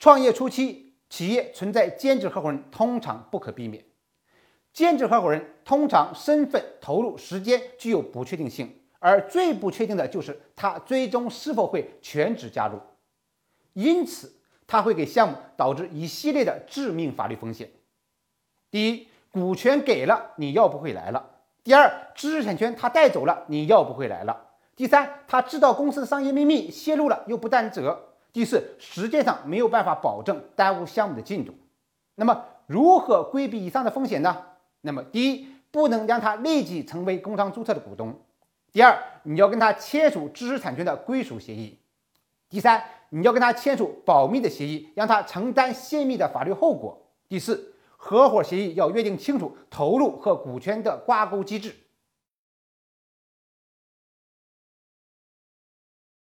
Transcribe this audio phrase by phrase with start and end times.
[0.00, 3.84] 创业初期，企业存在兼职合伙人通常不可避免。
[4.72, 12.80] 兼职合伙人通常身份、投入、时间具有不确定性，而最不确定的就是他最终是否会全职加入。
[13.74, 14.32] 因此，
[14.66, 17.70] 他会给项目导致一系列的致命法律风险。
[18.70, 21.22] 第一，股权给了你要不回来了；
[21.62, 24.34] 第二，知识产权他带走了你要不回来了；
[24.74, 31.52] 第三，他知道公司的商业秘密泄露了又不担责；第四，实践上没有办法保证，耽误项目的进度。
[32.14, 34.44] 那么，如何规避以上的风险呢？
[34.82, 38.12] 那么，第一，不能让他立即成为工商注册的股东；
[38.70, 41.78] 第二，你要跟他签署知识产权的归属协议；
[42.48, 46.96] 第三，你要跟他签署保密的协议，让他承担泄密的法律后果；
[47.28, 51.74] 第四，合伙协议要约定清楚投入和股权的挂钩机制。